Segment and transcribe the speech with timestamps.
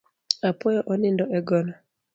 [0.49, 1.73] Apuoyo onindo e gono